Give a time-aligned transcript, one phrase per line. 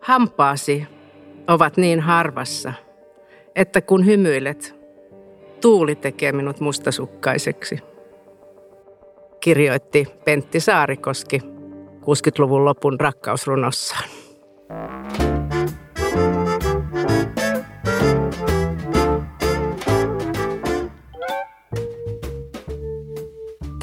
[0.00, 0.86] Hampaasi
[1.48, 2.72] ovat niin harvassa,
[3.56, 4.74] että kun hymyilet,
[5.60, 7.78] tuuli tekee minut mustasukkaiseksi.
[9.40, 11.38] Kirjoitti Pentti Saarikoski
[12.00, 14.08] 60-luvun lopun rakkausrunossaan.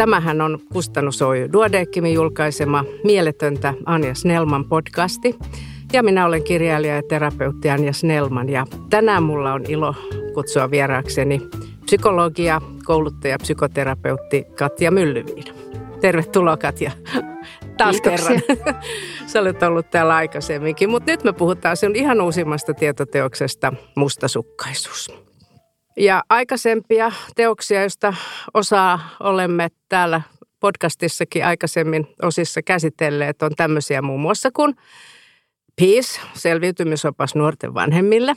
[0.05, 5.35] Tämähän on Kustannus Oy Duodeckimin julkaisema Mieletöntä Anja Snellman podcasti.
[5.93, 9.95] Ja minä olen kirjailija ja terapeutti Anja Snellman ja tänään mulla on ilo
[10.33, 11.41] kutsua vieraakseni
[11.85, 15.43] psykologia, kouluttaja, psykoterapeutti Katja Myllyviin.
[16.01, 16.91] Tervetuloa Katja.
[17.77, 18.41] Taas Kiitoksia.
[18.47, 18.75] kerran.
[19.27, 25.25] Sä olet ollut täällä aikaisemminkin, mutta nyt me puhutaan sen ihan uusimmasta tietoteoksesta Mustasukkaisuus.
[25.97, 28.13] Ja aikaisempia teoksia, joista
[28.53, 30.21] osaa olemme täällä
[30.59, 34.75] podcastissakin aikaisemmin osissa käsitelleet, on tämmöisiä muun muassa kuin
[35.75, 38.35] Peace, selviytymisopas nuorten vanhemmille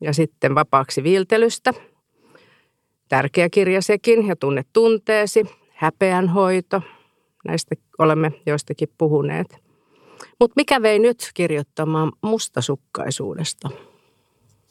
[0.00, 1.74] ja sitten vapaaksi viiltelystä.
[3.08, 6.82] Tärkeä kirja sekin ja tunne tunteesi, häpeänhoito.
[7.48, 9.58] Näistä olemme joistakin puhuneet.
[10.40, 13.70] Mutta mikä vei nyt kirjoittamaan mustasukkaisuudesta?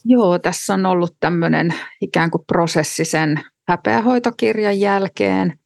[0.06, 5.60] Joo, tässä on ollut tämmöinen ikään kuin prosessi sen häpeähoitokirjan jälkeen,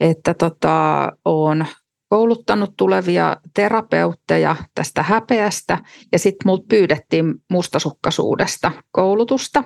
[0.00, 1.66] että tota, olen
[2.08, 5.78] kouluttanut tulevia terapeutteja tästä häpeästä
[6.12, 9.64] ja sitten multa pyydettiin mustasukkaisuudesta koulutusta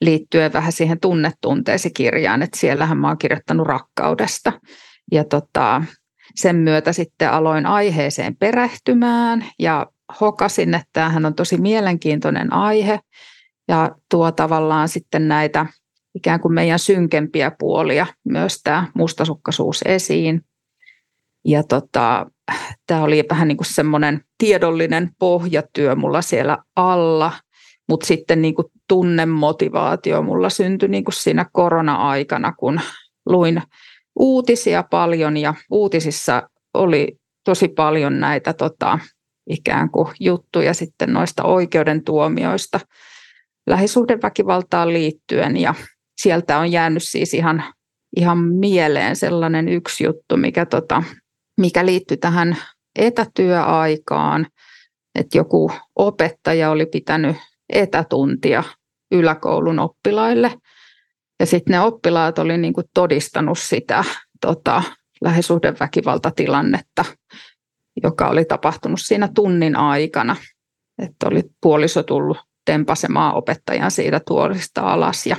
[0.00, 4.52] liittyen vähän siihen tunnetunteesi kirjaan, että siellähän mä oon kirjoittanut rakkaudesta.
[5.12, 5.82] Ja tota,
[6.34, 9.86] sen myötä sitten aloin aiheeseen perehtymään ja
[10.20, 13.00] hokasin, että tämähän on tosi mielenkiintoinen aihe
[13.68, 15.66] ja tuo tavallaan sitten näitä
[16.14, 20.44] ikään kuin meidän synkempiä puolia myös tämä mustasukkaisuus esiin.
[21.44, 22.26] Ja tota,
[22.86, 27.32] tämä oli vähän niin kuin semmoinen tiedollinen pohjatyö mulla siellä alla,
[27.88, 32.80] mutta sitten niin kuin tunnemotivaatio mulla syntyi niin kuin siinä korona-aikana, kun
[33.26, 33.62] luin
[34.18, 38.98] uutisia paljon ja uutisissa oli tosi paljon näitä tota,
[39.50, 42.80] ikään kuin juttuja sitten noista oikeuden tuomioista
[43.66, 45.74] lähisuhdeväkivaltaan liittyen ja
[46.20, 47.64] sieltä on jäänyt siis ihan,
[48.16, 51.02] ihan mieleen sellainen yksi juttu, mikä, tota,
[51.60, 52.56] mikä liittyi tähän
[52.98, 54.46] etätyöaikaan,
[55.14, 57.36] että joku opettaja oli pitänyt
[57.72, 58.62] etätuntia
[59.12, 60.54] yläkoulun oppilaille
[61.40, 64.04] ja sitten ne oppilaat oli niinku todistanut sitä
[64.40, 64.82] tota,
[65.20, 67.04] lähisuhdeväkivaltatilannetta,
[68.02, 70.36] joka oli tapahtunut siinä tunnin aikana.
[71.02, 75.36] Että oli puoliso tullut tempasemaan opettajan siitä tuolista alas ja,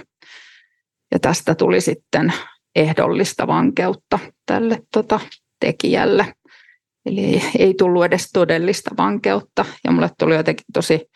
[1.12, 2.34] ja tästä tuli sitten
[2.76, 5.20] ehdollista vankeutta tälle tota,
[5.60, 6.34] tekijälle.
[7.06, 11.10] Eli ei, ei tullut edes todellista vankeutta ja mulle tuli jotenkin tosi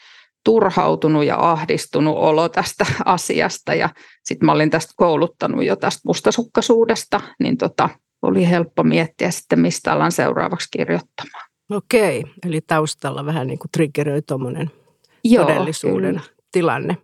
[0.46, 3.90] turhautunut ja ahdistunut olo tästä asiasta ja
[4.24, 7.90] sitten mä olin tästä kouluttanut jo tästä mustasukkaisuudesta, niin tota,
[8.22, 11.50] oli helppo miettiä sitten, mistä alan seuraavaksi kirjoittamaan.
[11.72, 14.72] Okei, eli taustalla vähän niin kuin triggeröi tuommoinen
[15.36, 16.30] todellisuuden kyllä.
[16.52, 16.98] tilanne.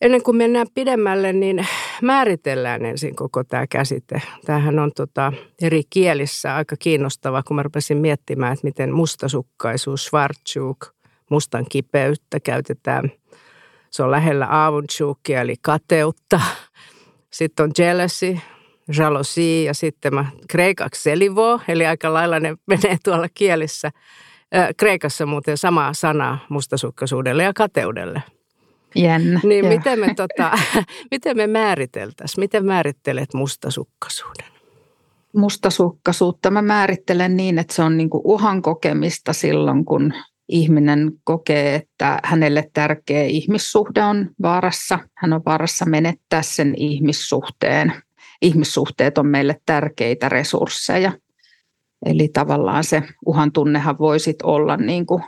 [0.00, 1.66] Ennen kuin mennään pidemmälle, niin
[2.02, 4.22] määritellään ensin koko tämä käsite.
[4.44, 5.32] Tämähän on tota
[5.62, 10.86] eri kielissä aika kiinnostava, kun mä rupesin miettimään, että miten mustasukkaisuus, svartsjuk,
[11.30, 13.12] mustan kipeyttä käytetään.
[13.90, 16.40] Se on lähellä aavuntsjukia, eli kateutta.
[17.30, 18.38] Sitten on jealousy,
[18.98, 23.90] jalousie ja sitten mä kreikaksi selivo, eli aika lailla ne menee tuolla kielissä–
[24.76, 28.22] Kreikassa muuten sama sana mustasukkaisuudelle ja kateudelle.
[28.94, 29.40] Jännä.
[29.44, 30.58] Niin miten me, tota,
[31.10, 32.42] miten me määriteltäisiin?
[32.42, 34.46] Miten määrittelet mustasukkaisuuden?
[35.36, 40.12] Mustasukkaisuutta mä määrittelen niin, että se on niinku uhan kokemista silloin, kun
[40.48, 44.98] ihminen kokee, että hänelle tärkeä ihmissuhde on vaarassa.
[45.14, 47.92] Hän on vaarassa menettää sen ihmissuhteen.
[48.42, 51.12] Ihmissuhteet on meille tärkeitä resursseja.
[52.06, 55.22] Eli tavallaan se uhan tunnehan voisi olla niin kuin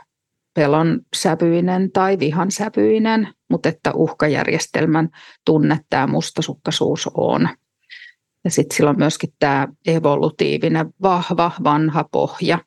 [0.53, 5.09] pelon sävyinen tai vihan sävyinen, mutta että uhkajärjestelmän
[5.45, 7.49] tunne tämä mustasukkaisuus on.
[8.43, 12.59] Ja sitten sillä on myöskin tämä evolutiivinen, vahva, vanha pohja.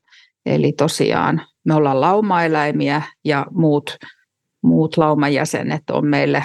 [0.47, 3.97] Eli tosiaan me ollaan laumaeläimiä ja muut,
[4.63, 6.45] muut laumajäsenet on meille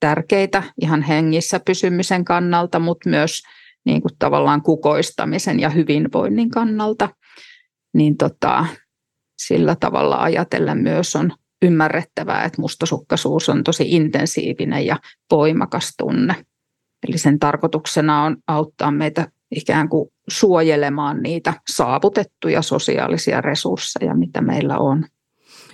[0.00, 3.42] tärkeitä ihan hengissä pysymisen kannalta, mutta myös
[3.84, 7.08] niin kuin tavallaan kukoistamisen ja hyvinvoinnin kannalta,
[7.94, 8.66] niin tota,
[9.38, 11.32] sillä tavalla ajatellen myös on
[11.62, 14.96] ymmärrettävää, että mustasukkaisuus on tosi intensiivinen ja
[15.30, 16.34] voimakas tunne.
[17.08, 24.78] Eli sen tarkoituksena on auttaa meitä ikään kuin suojelemaan niitä saavutettuja sosiaalisia resursseja, mitä meillä
[24.78, 25.04] on.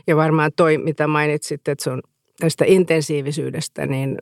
[0.06, 2.02] Ja varmaan toi, mitä mainitsit, että se on
[2.40, 4.16] tästä intensiivisyydestä, niin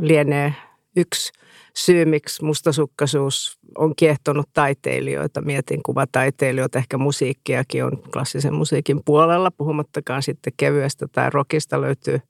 [0.00, 0.54] lienee
[0.96, 1.32] yksi
[1.76, 5.40] syy, miksi mustasukkaisuus on kiehtonut taiteilijoita.
[5.40, 12.20] Mietin kuvataiteilijoita, ehkä musiikkiakin on klassisen musiikin puolella, puhumattakaan sitten kevyestä tai rockista löytyy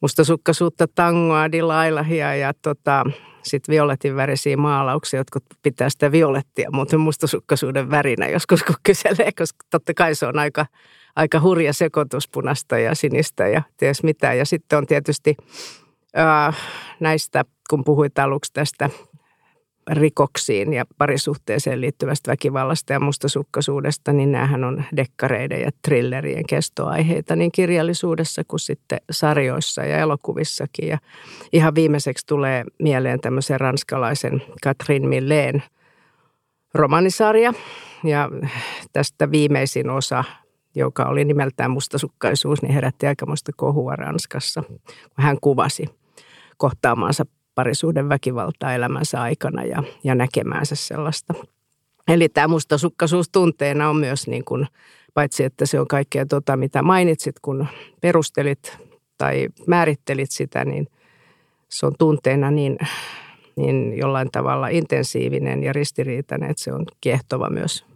[0.00, 3.04] mustasukkaisuutta, tangoa, dilailahia ja tota,
[3.42, 9.58] sitten violetin värisiä maalauksia, jotka pitää sitä violettia muuten mustasukkaisuuden värinä joskus kun kyselee, koska
[9.70, 10.66] totta kai se on aika,
[11.16, 14.34] aika hurja sekoitus punasta ja sinistä ja ties mitä.
[14.34, 15.36] Ja sitten on tietysti
[17.00, 18.90] näistä, kun puhuit aluksi tästä
[19.90, 27.52] rikoksiin ja parisuhteeseen liittyvästä väkivallasta ja mustasukkaisuudesta, niin näähän on dekkareiden ja thrillerien kestoaiheita niin
[27.52, 30.88] kirjallisuudessa kuin sitten sarjoissa ja elokuvissakin.
[30.88, 30.98] Ja
[31.52, 35.62] ihan viimeiseksi tulee mieleen tämmöisen ranskalaisen Catherine Milleen
[36.74, 37.52] romanisarja
[38.04, 38.30] ja
[38.92, 40.24] tästä viimeisin osa
[40.74, 45.84] joka oli nimeltään mustasukkaisuus, niin herätti aikamoista kohua Ranskassa, kun hän kuvasi
[46.56, 51.34] kohtaamaansa parisuuden väkivaltaa elämänsä aikana ja, ja näkemäänsä sellaista.
[52.08, 54.66] Eli tämä mustasukkaisuus tunteena on myös niin kuin,
[55.14, 57.66] paitsi että se on kaikkea tuota, mitä mainitsit, kun
[58.00, 58.78] perustelit
[59.18, 60.88] tai määrittelit sitä, niin
[61.68, 62.78] se on tunteena niin,
[63.56, 67.87] niin jollain tavalla intensiivinen ja ristiriitainen, että se on kiehtova myös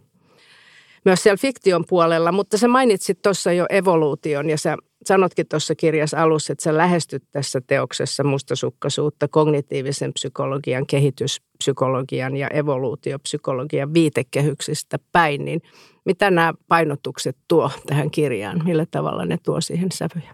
[1.05, 6.23] myös siellä fiktion puolella, mutta sä mainitsit tuossa jo evoluution ja sä sanotkin tuossa kirjassa
[6.23, 15.61] alussa, että sä lähestyt tässä teoksessa mustasukkaisuutta kognitiivisen psykologian, kehityspsykologian ja evoluutiopsykologian viitekehyksistä päin, niin
[16.05, 18.61] mitä nämä painotukset tuo tähän kirjaan?
[18.65, 20.33] Millä tavalla ne tuo siihen sävyjä?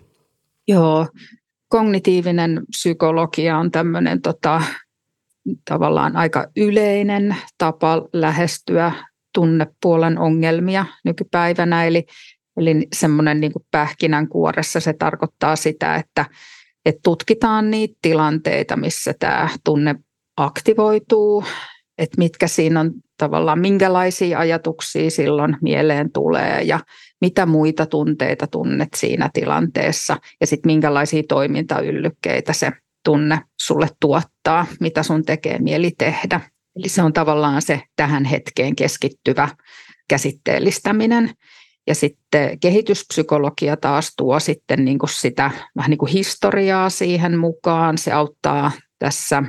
[0.67, 1.07] Joo,
[1.67, 4.61] kognitiivinen psykologia on tämmöinen tota,
[5.69, 8.91] tavallaan aika yleinen tapa lähestyä
[9.33, 11.85] tunnepuolen ongelmia nykypäivänä.
[11.85, 12.05] Eli,
[12.57, 16.25] eli semmoinen niin pähkinänkuoressa se tarkoittaa sitä, että,
[16.85, 19.95] että tutkitaan niitä tilanteita, missä tämä tunne
[20.37, 21.43] aktivoituu,
[21.97, 26.79] että mitkä siinä on tavallaan, minkälaisia ajatuksia silloin mieleen tulee ja
[27.21, 32.71] mitä muita tunteita tunnet siinä tilanteessa ja sitten minkälaisia toimintayllykkeitä se
[33.05, 36.41] tunne sulle tuottaa, mitä sun tekee mieli tehdä.
[36.79, 39.49] Eli se on tavallaan se tähän hetkeen keskittyvä
[40.09, 41.31] käsitteellistäminen.
[41.87, 47.97] Ja sitten kehityspsykologia taas tuo sitten niin kuin sitä vähän niin kuin historiaa siihen mukaan.
[47.97, 49.43] Se auttaa tässä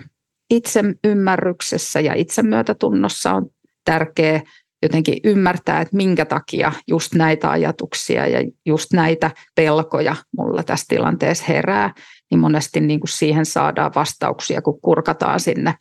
[0.51, 3.47] itseymmärryksessä ja itsemyötätunnossa on
[3.85, 4.41] tärkeää
[4.83, 11.45] jotenkin ymmärtää, että minkä takia just näitä ajatuksia ja just näitä pelkoja mulla tässä tilanteessa
[11.49, 11.95] herää,
[12.31, 15.75] niin monesti niin kuin siihen saadaan vastauksia, kun kurkataan sinne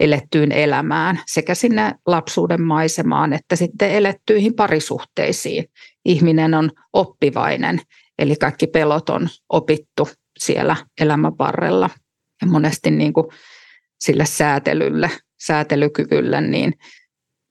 [0.00, 5.64] elettyyn elämään sekä sinne lapsuuden maisemaan että sitten elettyihin parisuhteisiin.
[6.04, 7.80] Ihminen on oppivainen,
[8.18, 10.08] eli kaikki pelot on opittu
[10.38, 11.90] siellä elämän varrella.
[12.42, 13.26] Ja monesti niin kuin
[14.00, 15.10] sille säätelylle,
[15.40, 16.72] säätelykyvylle, niin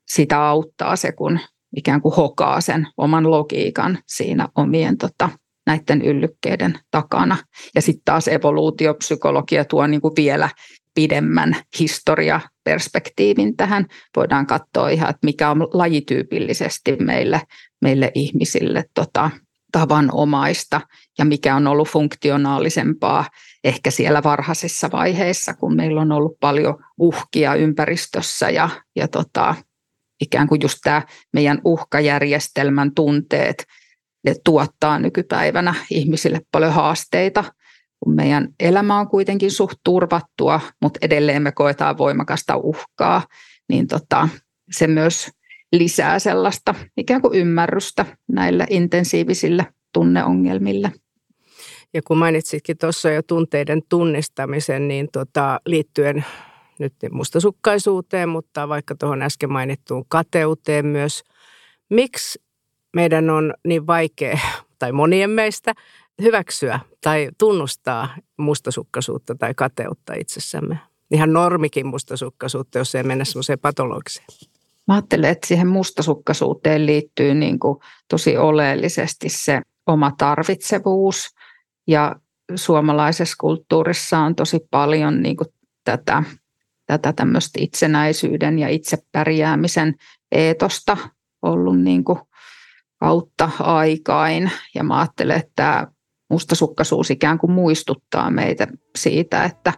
[0.07, 1.39] sitä auttaa se, kun
[1.75, 5.29] ikään kuin hokaa sen oman logiikan siinä omien tota,
[5.67, 7.37] näiden yllykkeiden takana.
[7.75, 10.49] Ja sitten taas evoluutiopsykologia tuo niin kuin vielä
[10.93, 13.85] pidemmän historiaperspektiivin tähän.
[14.15, 17.41] Voidaan katsoa ihan, että mikä on lajityypillisesti meille,
[17.81, 19.29] meille ihmisille tota,
[19.71, 20.81] tavanomaista
[21.17, 23.25] ja mikä on ollut funktionaalisempaa
[23.63, 29.55] ehkä siellä varhaisissa vaiheissa, kun meillä on ollut paljon uhkia ympäristössä ja, ja tota,
[30.21, 31.01] ikään kuin just tämä
[31.33, 33.65] meidän uhkajärjestelmän tunteet
[34.25, 37.43] ne tuottaa nykypäivänä ihmisille paljon haasteita
[37.99, 43.21] kun meidän elämä on kuitenkin suht turvattua, mutta edelleen me koetaan voimakasta uhkaa,
[43.69, 44.29] niin tota,
[44.71, 45.29] se myös
[45.71, 50.91] lisää sellaista ikään kuin ymmärrystä näille intensiivisille tunneongelmille.
[51.93, 56.25] Ja kun mainitsitkin tuossa jo tunteiden tunnistamisen, niin tota, liittyen
[56.79, 61.23] nyt mustasukkaisuuteen, mutta vaikka tuohon äsken mainittuun kateuteen myös,
[61.89, 62.41] miksi
[62.95, 64.39] meidän on niin vaikea,
[64.79, 65.73] tai monien meistä,
[66.21, 70.79] hyväksyä tai tunnustaa mustasukkaisuutta tai kateutta itsessämme.
[71.11, 74.27] Ihan normikin mustasukkaisuutta, jos ei mennä semmoiseen patologiseen.
[74.87, 81.35] Mä ajattelen, että siihen mustasukkaisuuteen liittyy niin kuin tosi oleellisesti se oma tarvitsevuus.
[81.87, 82.15] Ja
[82.55, 85.47] suomalaisessa kulttuurissa on tosi paljon niin kuin
[85.83, 86.23] tätä,
[86.85, 89.95] tätä tämmöistä itsenäisyyden ja itsepärjäämisen
[90.31, 90.97] eetosta
[91.41, 92.19] ollut niin kuin
[92.99, 94.51] kautta aikain.
[94.75, 95.87] Ja mä ajattelen, että
[96.29, 98.67] mustasukkaisuus ikään kuin muistuttaa meitä
[98.97, 99.73] siitä, että,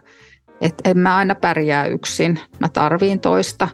[0.60, 3.68] että en mä aina pärjää yksin, mä tarviin toista.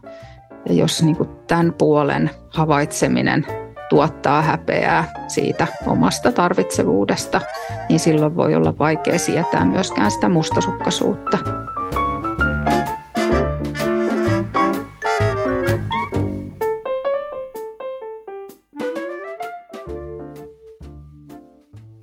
[0.69, 3.47] Ja jos niin kuin tämän puolen havaitseminen
[3.89, 7.41] tuottaa häpeää siitä omasta tarvitsevuudesta,
[7.89, 11.39] niin silloin voi olla vaikea sietää myöskään sitä mustasukkaisuutta.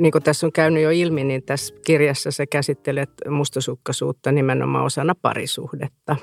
[0.06, 5.14] Niin kuin tässä on käynyt jo ilmi, niin tässä kirjassa sä käsittelet mustasukkaisuutta nimenomaan osana
[5.22, 6.16] parisuhdetta.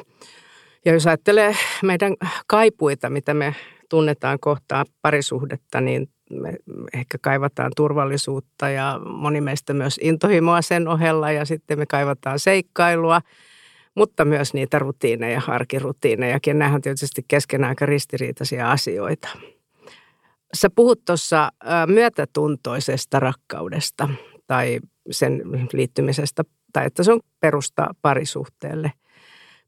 [0.84, 2.14] Ja jos ajattelee meidän
[2.46, 3.54] kaipuita, mitä me
[3.88, 6.56] tunnetaan kohtaa parisuhdetta, niin me
[6.94, 13.20] ehkä kaivataan turvallisuutta ja moni meistä myös intohimoa sen ohella ja sitten me kaivataan seikkailua,
[13.94, 16.58] mutta myös niitä rutiineja, arkirutiinejakin.
[16.58, 19.28] Nämä on tietysti keskenään aika ristiriitaisia asioita.
[20.56, 21.50] Sä puhut tuossa
[21.86, 24.08] myötätuntoisesta rakkaudesta
[24.46, 24.80] tai
[25.10, 25.42] sen
[25.72, 26.42] liittymisestä,
[26.72, 28.92] tai että se on perusta parisuhteelle.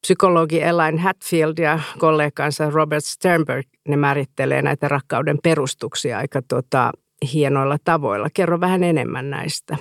[0.00, 6.92] Psykologi Elaine Hatfield ja kollegansa Robert Sternberg, ne määrittelee näitä rakkauden perustuksia aika tota,
[7.32, 8.28] hienoilla tavoilla.
[8.34, 9.76] Kerro vähän enemmän näistä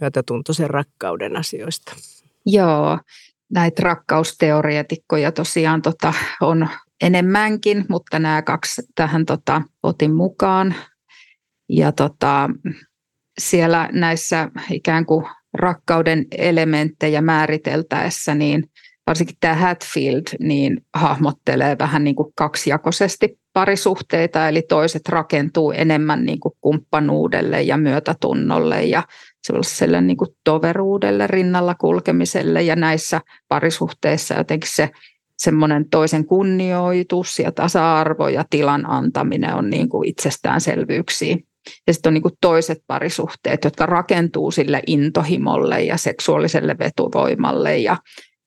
[0.00, 1.92] myötätuntoisen rakkauden asioista.
[2.46, 2.98] Joo,
[3.52, 6.68] näitä rakkausteoreetikkoja tosiaan tota, on
[7.02, 10.74] enemmänkin, mutta nämä kaksi tähän tota, otin mukaan.
[11.68, 12.50] Ja tota,
[13.38, 18.70] siellä näissä ikään kuin rakkauden elementtejä määriteltäessä, niin
[19.06, 26.40] varsinkin tämä Hatfield niin hahmottelee vähän niin kuin kaksijakoisesti parisuhteita, eli toiset rakentuu enemmän niin
[26.40, 29.02] kuin kumppanuudelle ja myötätunnolle ja
[29.42, 34.90] sellaiselle niin kuin toveruudelle, rinnalla kulkemiselle ja näissä parisuhteissa jotenkin se
[35.38, 41.36] semmoinen toisen kunnioitus ja tasa-arvo ja tilan antaminen on niin kuin itsestäänselvyyksiä.
[41.86, 47.96] Ja sitten on niin toiset parisuhteet, jotka rakentuu sille intohimolle ja seksuaaliselle vetuvoimalle ja,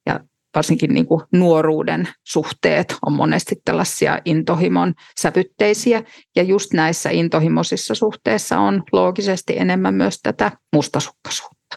[0.05, 0.19] ja
[0.55, 6.03] varsinkin niin kuin nuoruuden suhteet on monesti tällaisia intohimon sävytteisiä.
[6.35, 11.75] Ja just näissä intohimoisissa suhteissa on loogisesti enemmän myös tätä mustasukkaisuutta.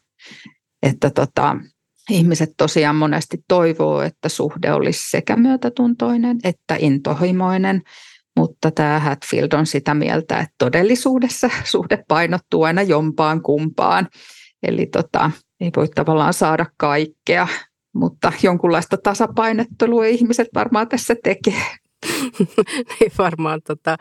[0.83, 1.57] Että tota,
[2.12, 7.83] ihmiset tosiaan monesti toivoo, että suhde olisi sekä myötätuntoinen että intohimoinen,
[8.37, 14.09] mutta tämä Hatfield on sitä mieltä, että todellisuudessa suhde painottuu aina jompaan kumpaan.
[14.62, 17.49] Eli tota, ei voi tavallaan saada kaikkea,
[17.95, 21.62] mutta jonkunlaista tasapainottelua ihmiset varmaan tässä tekee.
[23.00, 23.61] niin varmaan.
[23.66, 23.97] Tota,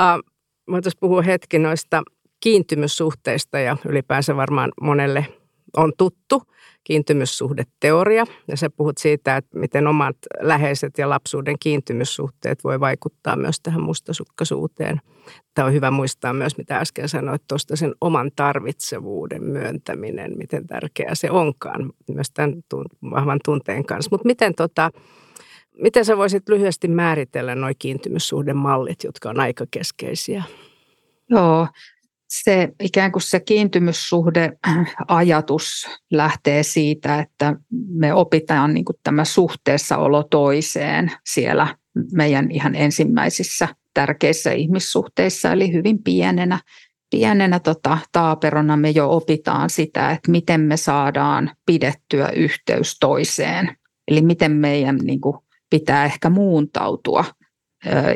[0.00, 0.32] uh,
[0.70, 2.02] voitaisiin puhua hetki noista
[2.40, 5.26] kiintymyssuhteista ja ylipäänsä varmaan monelle
[5.76, 6.42] on tuttu
[6.88, 8.24] kiintymyssuhdeteoria.
[8.48, 13.82] Ja sä puhut siitä, että miten omat läheiset ja lapsuuden kiintymyssuhteet voi vaikuttaa myös tähän
[13.82, 15.00] mustasukkaisuuteen.
[15.54, 21.14] Tämä on hyvä muistaa myös, mitä äsken sanoit tuosta sen oman tarvitsevuuden myöntäminen, miten tärkeää
[21.14, 22.54] se onkaan myös tämän
[23.10, 24.08] vahvan tunteen kanssa.
[24.12, 24.90] Mutta miten tota,
[25.82, 30.42] Miten sä voisit lyhyesti määritellä nuo kiintymyssuhdemallit, jotka on aika keskeisiä?
[31.30, 31.68] Joo,
[32.28, 37.56] se ikään kuin se kiintymyssuhdeajatus lähtee siitä, että
[37.88, 41.76] me opitaan niin kuin tämä suhteessa olo toiseen siellä
[42.12, 46.60] meidän ihan ensimmäisissä tärkeissä ihmissuhteissa, eli hyvin pienenä.
[47.10, 53.76] Pienenä tota, taaperona me jo opitaan sitä, että miten me saadaan pidettyä yhteys toiseen.
[54.08, 55.36] Eli miten meidän niin kuin,
[55.70, 57.24] pitää ehkä muuntautua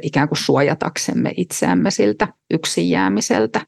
[0.03, 3.61] ikään kuin suojataksemme itseämme siltä yksin jäämiseltä.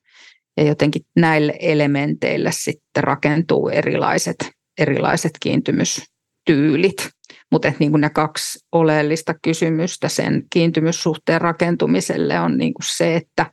[0.56, 7.10] Ja jotenkin näille elementeille sitten rakentuu erilaiset, erilaiset kiintymystyylit.
[7.52, 13.50] Mutta niin ne kaksi oleellista kysymystä sen kiintymyssuhteen rakentumiselle on niin kuin se, että,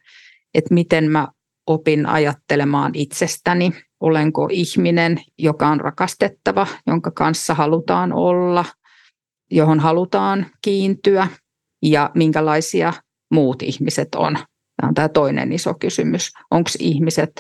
[0.54, 1.28] että miten mä
[1.68, 3.72] opin ajattelemaan itsestäni.
[4.00, 8.66] Olenko ihminen, joka on rakastettava, jonka kanssa halutaan olla,
[9.52, 11.28] johon halutaan kiintyä
[11.82, 12.94] ja minkälaisia
[13.32, 14.38] muut ihmiset on
[14.82, 16.32] Tämä on tämä toinen iso kysymys.
[16.52, 17.32] Onko ihmiset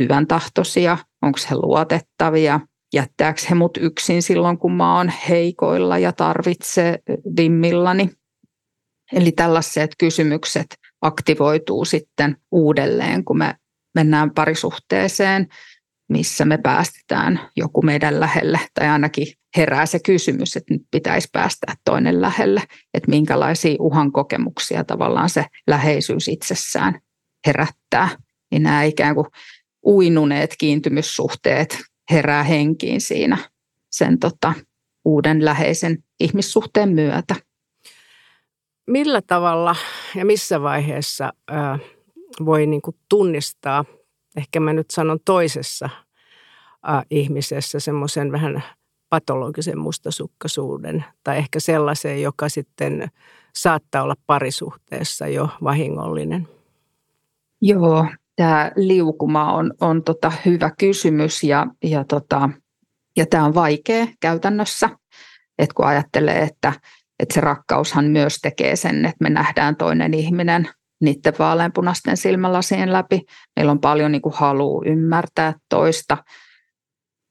[0.00, 2.60] hyvän tahtoisia, onko he luotettavia,
[2.94, 6.98] jättääkö he mut yksin silloin, kun mä oon heikoilla ja tarvitse
[7.36, 8.10] dimmillani.
[9.12, 10.66] Eli tällaiset kysymykset
[11.00, 13.54] aktivoituu sitten uudelleen, kun me
[13.94, 15.48] mennään parisuhteeseen,
[16.10, 19.26] missä me päästetään joku meidän lähelle, tai ainakin
[19.56, 22.62] herää se kysymys, että nyt pitäisi päästä toinen lähelle,
[22.94, 27.00] että minkälaisia uhan kokemuksia tavallaan se läheisyys itsessään
[27.46, 28.08] herättää.
[28.50, 29.26] Niin nämä ikään kuin
[29.86, 31.78] uinuneet kiintymyssuhteet
[32.10, 33.38] herää henkiin siinä
[33.90, 34.54] sen tota,
[35.04, 37.34] uuden läheisen ihmissuhteen myötä.
[38.86, 39.76] Millä tavalla
[40.14, 41.78] ja missä vaiheessa ää,
[42.44, 43.84] voi niin kuin tunnistaa,
[44.36, 45.88] ehkä mä nyt sanon toisessa
[46.82, 48.62] ää, ihmisessä semmoisen vähän
[49.08, 53.08] patologisen mustasukkaisuuden tai ehkä sellaiseen, joka sitten
[53.56, 56.48] saattaa olla parisuhteessa jo vahingollinen?
[57.62, 58.06] Joo,
[58.36, 62.50] tämä liukuma on, on tota hyvä kysymys ja, ja, tota,
[63.16, 64.90] ja tämä on vaikea käytännössä,
[65.58, 66.72] että kun ajattelee, että,
[67.18, 70.68] että se rakkaushan myös tekee sen, että me nähdään toinen ihminen
[71.00, 73.22] niiden vaaleanpunaisten silmälasien läpi.
[73.56, 76.16] Meillä on paljon niin halua ymmärtää toista.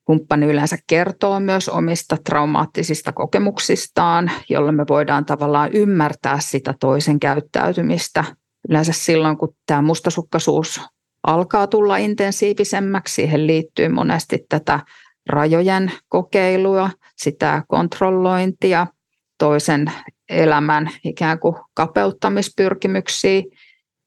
[0.05, 8.23] Kumppani yleensä kertoo myös omista traumaattisista kokemuksistaan, jolla me voidaan tavallaan ymmärtää sitä toisen käyttäytymistä.
[8.69, 10.81] Yleensä silloin, kun tämä mustasukkaisuus
[11.27, 14.79] alkaa tulla intensiivisemmäksi, siihen liittyy monesti tätä
[15.29, 18.87] rajojen kokeilua, sitä kontrollointia,
[19.37, 19.91] toisen
[20.29, 23.41] elämän ikään kuin kapeuttamispyrkimyksiä,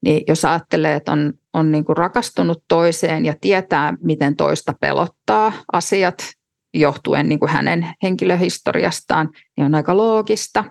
[0.02, 5.52] niin jos ajattelee, että on, on niin kuin rakastunut toiseen ja tietää, miten toista pelottaa
[5.72, 6.30] asiat
[6.74, 10.64] johtuen niin kuin hänen henkilöhistoriastaan, niin on aika loogista,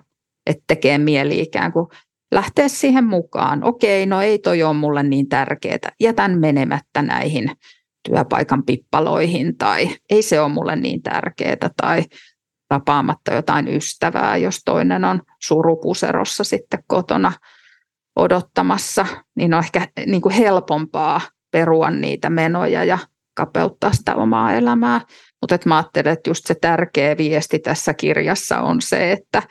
[0.46, 1.86] että tekee mieli ikään kuin
[2.32, 3.64] lähteä siihen mukaan.
[3.64, 5.92] Okei, no ei toi ole mulle niin tärkeää.
[6.00, 7.50] Jätän menemättä näihin
[8.08, 12.04] työpaikan pippaloihin tai ei se ole mulle niin tärkeää tai
[12.68, 17.32] tapaamatta jotain ystävää, jos toinen on surupuserossa sitten kotona
[18.16, 22.98] odottamassa, niin on ehkä niin kuin helpompaa perua niitä menoja ja
[23.34, 25.00] kapeuttaa sitä omaa elämää.
[25.40, 29.42] Mutta mä ajattelen, että just se tärkeä viesti tässä kirjassa on se, että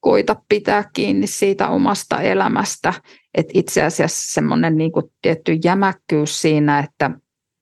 [0.00, 2.94] koita pitää kiinni siitä omasta elämästä.
[3.34, 7.10] Että itse asiassa semmoinen niin tietty jämäkkyys siinä, että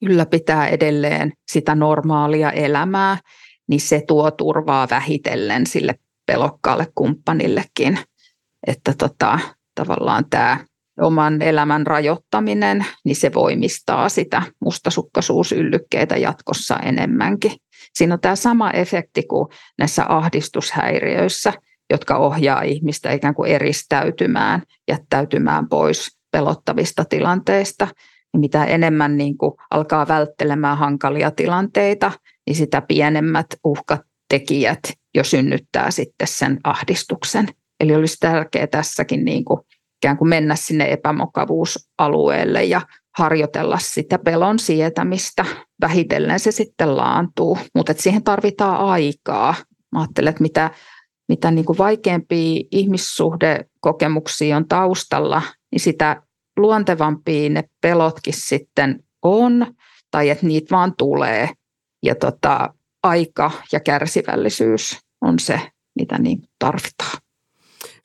[0.01, 3.17] ylläpitää edelleen sitä normaalia elämää,
[3.67, 7.99] niin se tuo turvaa vähitellen sille pelokkaalle kumppanillekin.
[8.67, 9.39] Että tota,
[9.79, 10.57] tavallaan tämä
[11.01, 17.51] oman elämän rajoittaminen, niin se voimistaa sitä mustasukkaisuusyllykkeitä jatkossa enemmänkin.
[17.93, 21.53] Siinä on tämä sama efekti kuin näissä ahdistushäiriöissä,
[21.89, 27.87] jotka ohjaa ihmistä ikään kuin eristäytymään, jättäytymään pois pelottavista tilanteista.
[28.33, 32.11] Ja mitä enemmän niin kuin alkaa välttelemään hankalia tilanteita,
[32.47, 34.79] niin sitä pienemmät uhkatekijät
[35.15, 37.47] jo synnyttää sitten sen ahdistuksen.
[37.79, 39.59] Eli olisi tärkeää tässäkin niin kuin
[40.03, 42.81] ikään kuin mennä sinne epämukavuusalueelle ja
[43.17, 45.45] harjoitella sitä pelon sietämistä.
[45.81, 49.55] Vähitellen se sitten laantuu, mutta siihen tarvitaan aikaa.
[49.91, 50.71] Mä ajattelen, että mitä,
[51.29, 56.21] mitä niin kuin vaikeampia ihmissuhdekokemuksia on taustalla, niin sitä
[56.57, 59.73] luontevampia ne pelotkin sitten on,
[60.11, 61.49] tai että niitä vaan tulee.
[62.03, 65.61] Ja tota, aika ja kärsivällisyys on se,
[65.95, 67.28] mitä niin tarvitaan.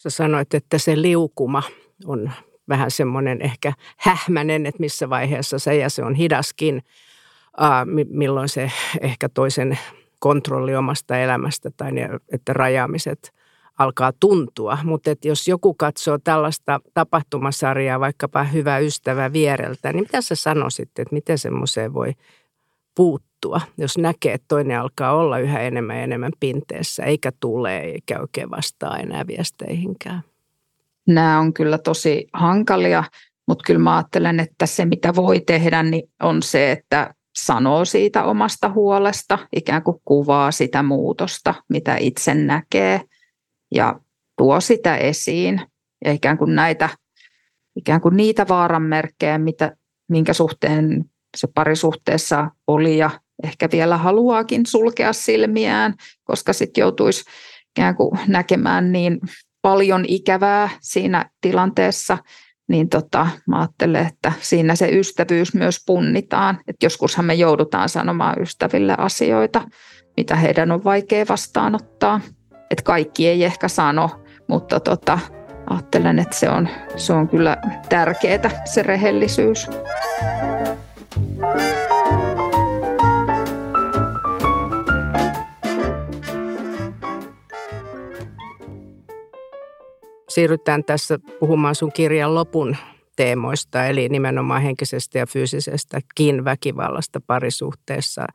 [0.05, 1.63] Sä sanoit, että se liukuma
[2.05, 2.31] on
[2.69, 6.83] vähän semmoinen ehkä hähmänen, että missä vaiheessa se ja se on hidaskin,
[8.09, 9.79] milloin se ehkä toisen
[10.19, 13.33] kontrolli omasta elämästä tai ne, että rajaamiset
[13.79, 14.79] alkaa tuntua.
[14.83, 21.15] Mutta jos joku katsoo tällaista tapahtumasarjaa, vaikkapa hyvä ystävä viereltä, niin mitä sä sanoisit, että
[21.15, 22.13] miten semmoiseen voi
[22.95, 23.34] puuttua,
[23.79, 28.51] jos näkee, että toinen alkaa olla yhä enemmän ja enemmän pinteessä, eikä tule eikä oikein
[28.51, 30.23] vastaa enää viesteihinkään?
[31.07, 33.05] Nämä on kyllä tosi hankalia,
[33.49, 38.25] mutta kyllä mä ajattelen, että se mitä voi tehdä niin on se, että sanoo siitä
[38.25, 43.01] omasta huolesta, ikään kuin kuvaa sitä muutosta, mitä itse näkee
[43.75, 44.01] ja
[44.39, 45.61] tuo sitä esiin
[46.05, 46.89] ja ikään kuin näitä
[47.77, 49.77] ikään kuin niitä vaaranmerkkejä, mitä,
[50.09, 51.05] minkä suhteen
[51.37, 53.11] se parisuhteessa oli ja
[53.43, 55.95] ehkä vielä haluaakin sulkea silmiään,
[56.25, 57.25] koska sitten joutuisi
[57.71, 59.21] ikään kuin näkemään niin
[59.63, 62.19] paljon ikävää siinä tilanteessa,
[62.69, 66.59] niin tota, mä ajattelen, että siinä se ystävyys myös punnitaan.
[66.69, 69.63] Että joskushan me joudutaan sanomaan ystäville asioita,
[70.17, 72.21] mitä heidän on vaikea vastaanottaa.
[72.71, 74.11] Että kaikki ei ehkä sano,
[74.49, 75.19] mutta tota,
[75.71, 77.57] ajattelen, että se on, se on kyllä
[77.89, 79.67] tärkeää, se rehellisyys.
[90.35, 92.77] Siirrytään tässä puhumaan sun kirjan lopun
[93.17, 98.27] teemoista, eli nimenomaan henkisestä ja fyysisestäkin väkivallasta parisuhteessa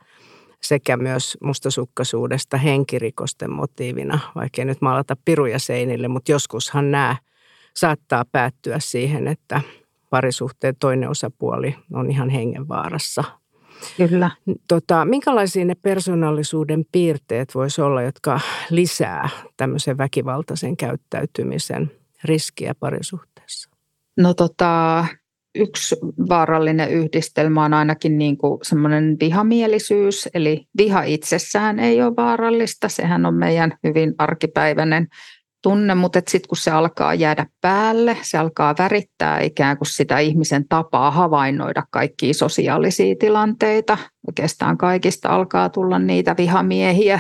[0.62, 7.16] sekä myös mustasukkaisuudesta henkirikosten motiivina, vaikkei nyt maalata piruja seinille, mutta joskushan nämä
[7.76, 9.62] saattaa päättyä siihen, että
[10.10, 13.24] parisuhteen toinen osapuoli on ihan hengenvaarassa.
[13.98, 14.32] Kyllä.
[14.68, 18.40] Tota, minkälaisia ne persoonallisuuden piirteet voisi olla, jotka
[18.70, 21.92] lisää tämmöisen väkivaltaisen käyttäytymisen
[22.24, 23.70] riskiä parisuhteessa?
[24.18, 25.06] No tota,
[25.56, 25.96] yksi
[26.30, 33.26] vaarallinen yhdistelmä on ainakin niin kuin semmoinen vihamielisyys, eli viha itsessään ei ole vaarallista, sehän
[33.26, 35.08] on meidän hyvin arkipäiväinen
[35.62, 40.68] tunne, mutta sitten kun se alkaa jäädä päälle, se alkaa värittää ikään kuin sitä ihmisen
[40.70, 43.98] tapaa havainnoida kaikkia sosiaalisia tilanteita.
[44.28, 47.20] Oikeastaan kaikista alkaa tulla niitä vihamiehiä,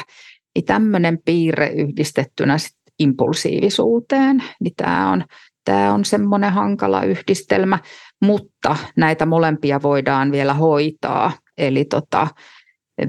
[0.55, 5.23] niin tämmöinen piirre yhdistettynä sit impulsiivisuuteen, niin tämä on,
[5.65, 7.79] tämä on semmoinen hankala yhdistelmä,
[8.21, 11.31] mutta näitä molempia voidaan vielä hoitaa.
[11.57, 12.27] Eli tota,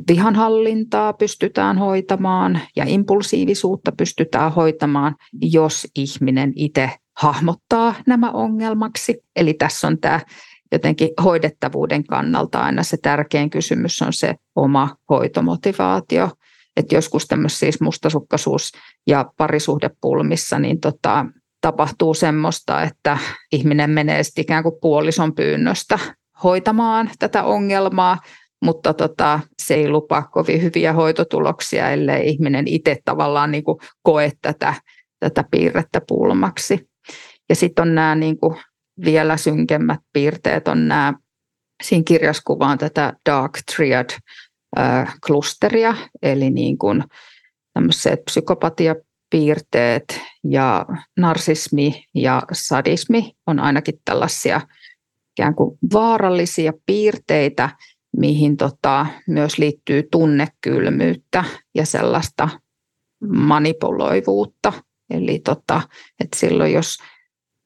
[0.09, 9.23] vihanhallintaa pystytään hoitamaan ja impulsiivisuutta pystytään hoitamaan, jos ihminen itse hahmottaa nämä ongelmaksi.
[9.37, 10.21] Eli tässä on tämä
[10.73, 16.31] jotenkin hoidettavuuden kannalta aina se tärkein kysymys on se oma hoitomotivaatio.
[16.77, 18.73] Että joskus tämmöisissä siis mustasukkaisuus-
[19.07, 21.27] ja parisuhdepulmissa niin tota,
[21.61, 23.19] tapahtuu semmoista, että
[23.53, 25.99] ihminen menee sitten ikään kuin puolison pyynnöstä
[26.45, 28.19] hoitamaan tätä ongelmaa,
[28.63, 34.33] mutta tota, se ei lupaa kovin hyviä hoitotuloksia, ellei ihminen itse tavallaan niin kuin koe
[34.43, 34.75] tätä,
[35.21, 36.89] tätä piirrettä pulmaksi.
[37.49, 38.57] Ja sitten on nämä niin kuin
[39.05, 41.15] vielä synkemmät piirteet, on nämä,
[41.83, 44.11] siinä kirjassa kuvaan tätä dark triad
[45.27, 47.05] klusteria, eli niin kuin
[47.75, 54.61] tämmöiset psykopatiapiirteet ja narsismi ja sadismi on ainakin tällaisia
[55.37, 57.71] ikään kuin vaarallisia piirteitä,
[58.17, 61.45] mihin tota, myös liittyy tunnekylmyyttä
[61.75, 62.49] ja sellaista
[63.29, 64.73] manipuloivuutta.
[65.11, 65.83] Eli tota,
[66.21, 66.99] että silloin jos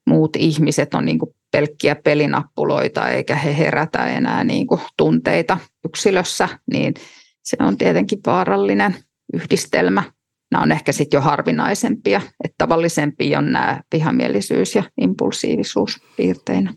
[0.07, 6.49] muut ihmiset on niin kuin pelkkiä pelinappuloita eikä he herätä enää niin kuin tunteita yksilössä,
[6.73, 6.95] niin
[7.43, 8.97] se on tietenkin vaarallinen
[9.33, 10.03] yhdistelmä.
[10.51, 16.75] Nämä on ehkä sitten jo harvinaisempia, että tavallisempia on nämä vihamielisyys ja impulsiivisuus piirteinä.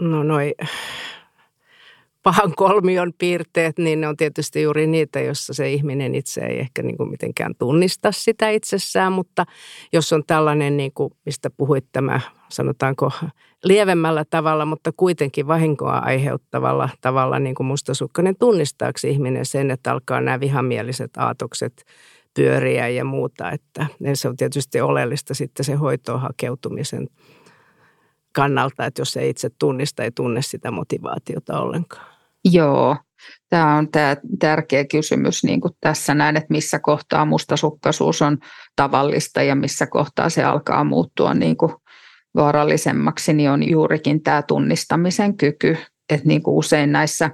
[0.00, 0.54] No noi
[2.22, 6.82] pahan kolmion piirteet, niin ne on tietysti juuri niitä, jossa se ihminen itse ei ehkä
[6.82, 9.46] niin kuin mitenkään tunnista sitä itsessään, mutta
[9.92, 13.12] jos on tällainen, niin kuin, mistä puhuit tämä, sanotaanko
[13.64, 20.20] lievemmällä tavalla, mutta kuitenkin vahinkoa aiheuttavalla tavalla, niin kuin mustasukkainen tunnistaaksi ihminen sen, että alkaa
[20.20, 21.84] nämä vihamieliset aatokset
[22.34, 27.08] pyöriä ja muuta, että se on tietysti oleellista sitten se hoitoon hakeutumisen
[28.32, 32.09] kannalta, että jos ei itse tunnista, ei tunne sitä motivaatiota ollenkaan.
[32.44, 32.96] Joo,
[33.48, 38.38] tämä on tämä tärkeä kysymys niin kuin tässä näin, että missä kohtaa mustasukkaisuus on
[38.76, 41.72] tavallista ja missä kohtaa se alkaa muuttua niin kuin
[42.34, 45.76] vaarallisemmaksi, niin on juurikin tämä tunnistamisen kyky.
[46.10, 47.30] Että niin kuin usein näissä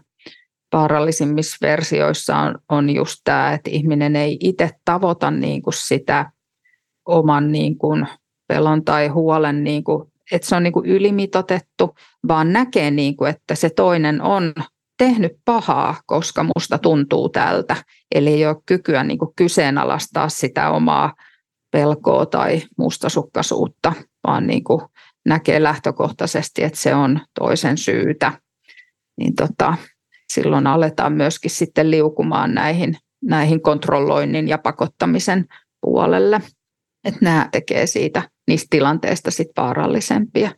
[0.72, 6.30] vaarallisimmissa versioissa on, on just tämä, että ihminen ei itse tavoita niin kuin sitä
[7.04, 8.06] oman niin kuin
[8.48, 11.94] pelon tai huolen niin kuin että se on niin kuin ylimitotettu,
[12.28, 14.54] vaan näkee, niin kuin, että se toinen on
[14.98, 17.76] tehnyt pahaa, koska musta tuntuu tältä.
[18.14, 21.14] Eli ei ole kykyä niin kuin kyseenalaistaa sitä omaa
[21.70, 23.92] pelkoa tai mustasukkaisuutta,
[24.26, 24.80] vaan niin kuin
[25.26, 28.32] näkee lähtökohtaisesti, että se on toisen syytä.
[29.20, 29.76] Niin tota,
[30.32, 35.44] silloin aletaan myöskin sitten liukumaan näihin, näihin kontrolloinnin ja pakottamisen
[35.80, 36.40] puolelle.
[37.04, 40.50] Että nämä tekee siitä niistä tilanteista sit vaarallisempia.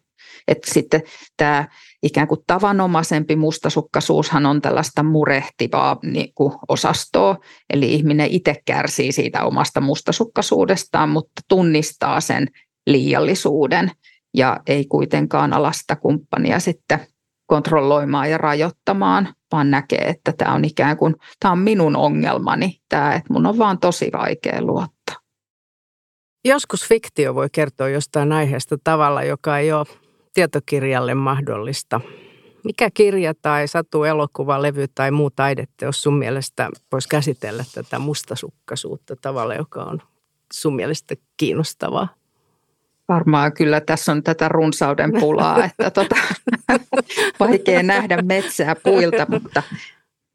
[0.48, 1.02] Että sitten
[1.36, 1.68] tämä
[2.02, 7.36] ikään kuin tavanomaisempi mustasukkaisuushan on tällaista murehtivaa niin kuin osastoa,
[7.70, 12.46] eli ihminen itse kärsii siitä omasta mustasukkaisuudestaan, mutta tunnistaa sen
[12.86, 13.90] liiallisuuden
[14.34, 17.00] ja ei kuitenkaan ala sitä kumppania sitten
[17.46, 23.14] kontrolloimaan ja rajoittamaan, vaan näkee, että tämä on ikään kuin, tämä on minun ongelmani, tämä,
[23.14, 25.16] että mun on vaan tosi vaikea luottaa.
[26.44, 29.86] Joskus fiktio voi kertoa jostain aiheesta tavalla, joka ei ole
[30.38, 32.00] tietokirjalle mahdollista.
[32.64, 39.16] Mikä kirja tai satu elokuva, levy tai muu taideteos sun mielestä voisi käsitellä tätä mustasukkaisuutta
[39.16, 40.02] tavalla, joka on
[40.52, 42.08] sun mielestä kiinnostavaa?
[43.08, 46.16] Varmaan kyllä tässä on tätä runsauden pulaa, että tota,
[47.40, 49.62] vaikea nähdä metsää puilta, mutta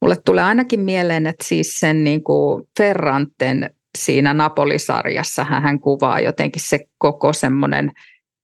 [0.02, 6.62] mulle tulee ainakin mieleen, että siis sen niin kuin Ferranten siinä Napolisarjassa hän kuvaa jotenkin
[6.62, 7.92] se koko semmoinen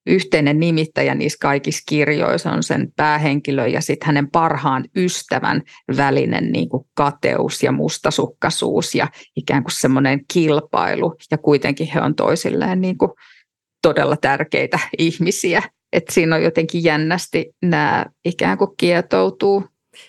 [0.09, 5.61] yhteinen nimittäjä niissä kaikissa kirjoissa on sen päähenkilö ja sitten hänen parhaan ystävän
[5.97, 12.15] välinen niin kuin kateus ja mustasukkaisuus ja ikään kuin semmoinen kilpailu ja kuitenkin he on
[12.15, 13.11] toisilleen niin kuin
[13.81, 15.63] todella tärkeitä ihmisiä.
[15.93, 19.63] Et siinä on jotenkin jännästi nämä ikään kuin kietoutuu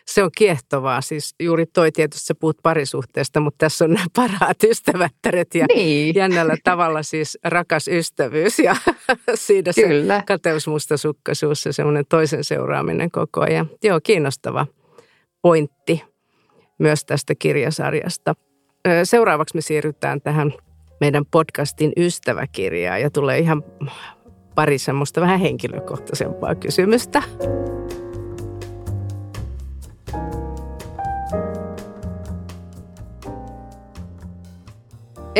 [0.06, 1.00] Se on kiehtovaa.
[1.00, 6.14] Siis juuri toi tietysti sä puhut parisuhteesta, mutta tässä on nämä parhaat ystävättäret ja niin.
[6.14, 8.76] jännällä tavalla siis rakas ystävyys ja
[9.34, 10.22] siinä se Kyllä.
[10.26, 13.70] kateus mustasukkaisuus ja semmoinen toisen seuraaminen koko ajan.
[13.84, 14.66] Joo, kiinnostava
[15.42, 16.04] pointti
[16.78, 18.34] myös tästä kirjasarjasta.
[19.04, 20.52] Seuraavaksi me siirrytään tähän
[21.00, 23.64] meidän podcastin ystäväkirjaan ja tulee ihan
[24.54, 27.22] pari semmoista vähän henkilökohtaisempaa kysymystä.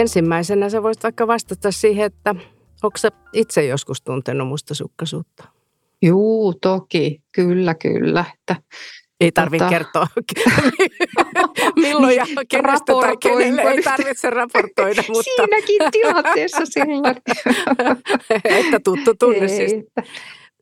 [0.00, 2.34] Ensimmäisenä sä voisit vaikka vastata siihen, että
[2.82, 5.44] onko sä itse joskus tuntenut mustasukkaisuutta?
[6.02, 7.22] Juu, toki.
[7.32, 8.24] Kyllä, kyllä.
[8.34, 8.56] Että,
[9.20, 9.70] ei tarvitse tota...
[9.70, 10.06] kertoa,
[11.82, 15.02] milloin ja kenestä tai kenelle ei tarvitse raportoida.
[15.08, 15.22] Mutta...
[15.22, 17.16] Siinäkin tilanteessa silloin.
[18.44, 19.72] että tuttu tunne siis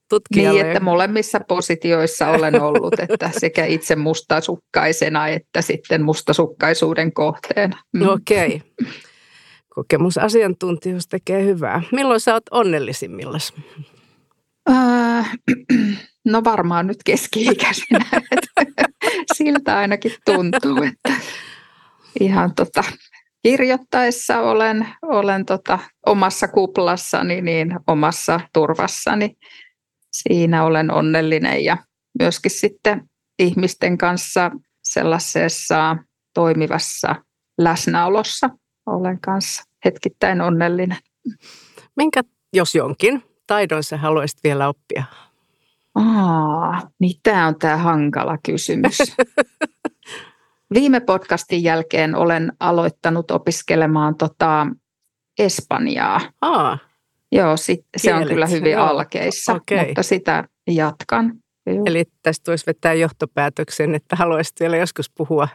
[0.08, 0.62] tutkijalle.
[0.62, 7.82] Niin, että molemmissa positioissa olen ollut, että sekä itse mustasukkaisena että sitten mustasukkaisuuden kohteena.
[7.92, 8.08] Mm.
[8.08, 8.62] Okei.
[8.80, 8.92] Okay.
[9.78, 11.82] Kokemusasiantuntijuus tekee hyvää.
[11.92, 13.52] Milloin sä oot onnellisimmillas?
[14.70, 15.32] Äh,
[16.24, 18.04] no varmaan nyt keski-ikäisenä.
[19.36, 21.12] Siltä ainakin tuntuu, että
[22.20, 22.84] ihan tota,
[23.42, 29.36] kirjoittaessa olen, olen tota, omassa kuplassani, niin omassa turvassani.
[30.12, 31.76] Siinä olen onnellinen ja
[32.18, 34.50] myöskin sitten ihmisten kanssa
[34.82, 35.96] sellaisessa
[36.34, 37.14] toimivassa
[37.58, 38.50] läsnäolossa
[38.86, 40.98] olen kanssa hetkittäin onnellinen.
[41.96, 45.04] Minkä, jos jonkin, taidon sä haluaisit vielä oppia?
[45.94, 48.98] Aa, niin tämä on tämä hankala kysymys.
[50.74, 54.66] Viime podcastin jälkeen olen aloittanut opiskelemaan tota
[55.38, 56.20] Espanjaa.
[56.40, 56.78] Aa,
[57.32, 58.86] Joo, sit, se on kyllä hyvin Joo.
[58.86, 59.86] alkeissa, okay.
[59.86, 61.32] mutta sitä jatkan.
[61.66, 61.82] Joo.
[61.86, 65.48] Eli tästä voisi vetää johtopäätöksen, että haluaisit vielä joskus puhua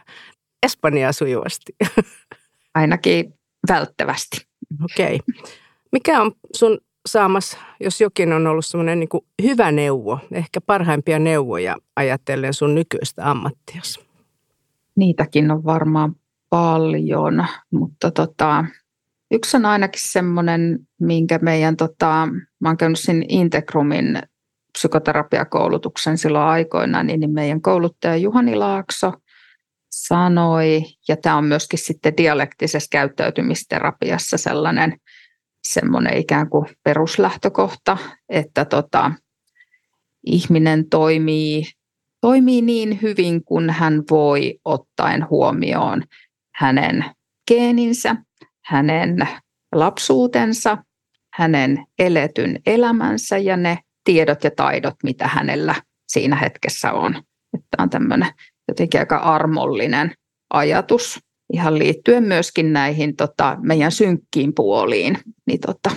[0.62, 1.76] Espanjaa sujuvasti.
[2.74, 3.34] Ainakin
[3.68, 4.46] välttävästi.
[4.84, 5.20] Okei.
[5.28, 5.52] Okay.
[5.92, 9.08] Mikä on sun saamas, jos jokin on ollut semmoinen niin
[9.42, 14.00] hyvä neuvo, ehkä parhaimpia neuvoja ajatellen sun nykyistä ammattias?
[14.96, 16.14] Niitäkin on varmaan
[16.50, 18.64] paljon, mutta tota,
[19.30, 22.28] yksi on ainakin semmoinen, minkä meidän, tota,
[22.60, 24.22] mä oon käynyt siinä Integrumin
[24.72, 29.12] psykoterapiakoulutuksen silloin aikoina, niin meidän kouluttaja Juhani Laakso
[29.94, 34.96] sanoi, ja tämä on myöskin sitten dialektisessa käyttäytymisterapiassa sellainen
[35.68, 39.12] semmoinen ikään kuin peruslähtökohta, että tota,
[40.26, 41.64] ihminen toimii,
[42.20, 46.02] toimii niin hyvin kuin hän voi ottaen huomioon
[46.54, 47.04] hänen
[47.48, 48.16] geeninsä,
[48.64, 49.28] hänen
[49.74, 50.78] lapsuutensa,
[51.34, 55.74] hänen eletyn elämänsä ja ne tiedot ja taidot, mitä hänellä
[56.08, 57.14] siinä hetkessä on.
[57.54, 58.28] Että on tämmöinen
[58.68, 60.14] jotenkin aika armollinen
[60.50, 61.20] ajatus
[61.52, 65.18] ihan liittyen myöskin näihin tota, meidän synkkiin puoliin.
[65.46, 65.90] Niin tota,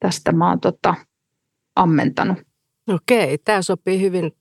[0.00, 0.94] tästä mä oon tota,
[1.76, 2.38] ammentanut.
[2.88, 4.32] Okei, tämä sopii hyvin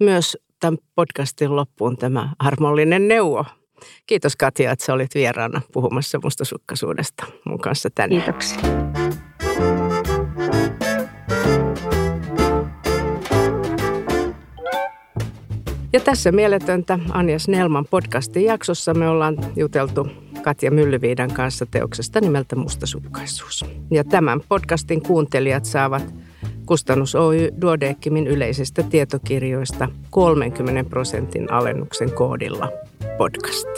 [0.00, 3.44] myös tämän podcastin loppuun tämä armollinen neuvo.
[4.06, 8.22] Kiitos Katja, että sä olit vieraana puhumassa mustasukkaisuudesta mun kanssa tänään.
[8.22, 8.60] Kiitoksia.
[15.94, 20.08] Ja tässä mieletöntä Anja Snellman podcastin jaksossa me ollaan juteltu
[20.42, 23.64] Katja Myllyviidan kanssa teoksesta nimeltä Mustasukkaisuus.
[23.90, 26.14] Ja tämän podcastin kuuntelijat saavat
[26.66, 32.68] Kustannus Oy Duodeckimin yleisistä tietokirjoista 30 prosentin alennuksen koodilla
[33.18, 33.68] podcast.